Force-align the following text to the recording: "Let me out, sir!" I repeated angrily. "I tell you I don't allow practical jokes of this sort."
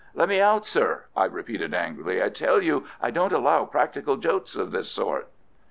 "Let 0.15 0.29
me 0.29 0.41
out, 0.41 0.65
sir!" 0.65 1.03
I 1.15 1.25
repeated 1.25 1.75
angrily. 1.75 2.23
"I 2.23 2.29
tell 2.29 2.59
you 2.59 2.87
I 2.99 3.11
don't 3.11 3.31
allow 3.33 3.65
practical 3.65 4.17
jokes 4.17 4.55
of 4.55 4.71
this 4.71 4.89
sort." 4.89 5.27